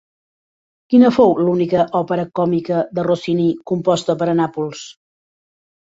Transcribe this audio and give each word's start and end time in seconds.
Quina 0.93 1.11
fou 1.17 1.33
l'única 1.41 1.83
òpera 2.01 2.25
còmica 2.41 2.81
de 2.99 3.07
Rossini 3.11 3.47
composta 3.73 4.17
per 4.23 4.29
a 4.33 4.37
Nàpols? 4.41 4.87